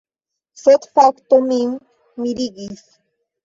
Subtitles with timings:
[0.61, 1.77] Sed fakto min
[2.27, 2.85] mirigis.